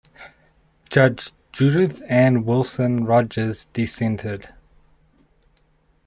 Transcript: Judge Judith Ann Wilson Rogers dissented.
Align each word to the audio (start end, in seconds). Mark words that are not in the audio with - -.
Judge 0.89 1.31
Judith 1.51 2.01
Ann 2.07 2.43
Wilson 2.43 3.05
Rogers 3.05 3.65
dissented. 3.65 4.49